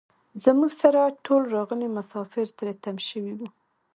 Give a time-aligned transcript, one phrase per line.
[0.43, 3.47] زموږ سره ټول راغلي مسافر تري تم شوي وو.